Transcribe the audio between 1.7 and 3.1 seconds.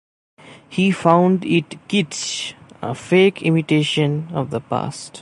"kitsch, a